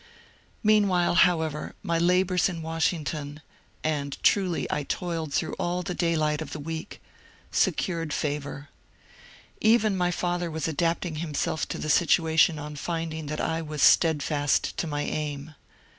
Meanwhile, 0.63 1.13
however, 1.29 1.75
my 1.83 1.99
labours 1.99 2.49
in 2.49 2.63
Washington— 2.63 3.39
and 3.83 4.17
truly 4.23 4.65
I 4.71 4.81
toiled 4.81 5.31
through 5.31 5.53
all 5.59 5.83
the 5.83 5.93
daylight 5.93 6.41
of 6.41 6.53
the 6.53 6.59
week— 6.59 6.99
secured 7.51 8.11
favour. 8.11 8.69
Even 9.61 9.95
my 9.95 10.09
father 10.09 10.49
was 10.49 10.67
adapting 10.67 11.17
himself 11.17 11.67
to 11.67 11.77
the 11.77 11.87
situation 11.87 12.57
on 12.57 12.77
finding 12.77 13.27
that 13.27 13.39
I 13.39 13.61
was 13.61 13.83
steadfast 13.83 14.75
to 14.77 14.87
my 14.87 15.03
aim. 15.03 15.53